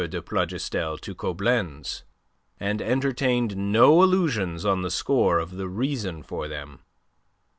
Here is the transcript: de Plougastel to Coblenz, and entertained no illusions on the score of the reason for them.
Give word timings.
de 0.09 0.19
Plougastel 0.19 0.97
to 0.97 1.13
Coblenz, 1.13 2.01
and 2.59 2.81
entertained 2.81 3.55
no 3.55 4.01
illusions 4.01 4.65
on 4.65 4.81
the 4.81 4.89
score 4.89 5.37
of 5.37 5.57
the 5.57 5.67
reason 5.69 6.23
for 6.23 6.47
them. 6.47 6.79